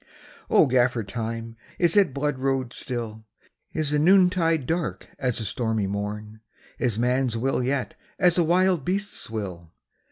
"O 0.49 0.65
Gaffer 0.65 1.03
Time, 1.03 1.55
is 1.77 1.95
it 1.95 2.11
blood 2.11 2.39
road 2.39 2.73
still? 2.73 3.27
Is 3.71 3.91
the 3.91 3.99
noontide 3.99 4.65
dark 4.65 5.07
as 5.19 5.37
the 5.37 5.45
stormy 5.45 5.85
morn? 5.85 6.41
Is 6.79 6.97
man 6.97 7.27
s 7.27 7.35
will 7.35 7.63
yet 7.63 7.93
as 8.17 8.35
a 8.39 8.43
wild 8.43 8.83
beast 8.83 9.13
s 9.13 9.29
will? 9.29 9.71